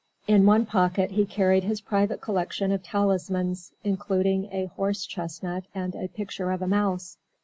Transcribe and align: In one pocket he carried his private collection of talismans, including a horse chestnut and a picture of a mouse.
In 0.25 0.47
one 0.47 0.65
pocket 0.65 1.11
he 1.11 1.27
carried 1.27 1.63
his 1.63 1.79
private 1.79 2.21
collection 2.21 2.71
of 2.71 2.81
talismans, 2.81 3.71
including 3.83 4.49
a 4.51 4.65
horse 4.75 5.05
chestnut 5.05 5.65
and 5.75 5.93
a 5.93 6.07
picture 6.07 6.49
of 6.49 6.63
a 6.63 6.67
mouse. 6.67 7.19